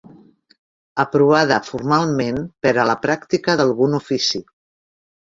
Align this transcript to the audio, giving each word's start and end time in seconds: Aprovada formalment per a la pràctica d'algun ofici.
Aprovada 1.03 1.59
formalment 1.69 2.41
per 2.67 2.75
a 2.79 2.89
la 2.95 2.99
pràctica 3.07 3.59
d'algun 3.63 3.99
ofici. 4.03 4.47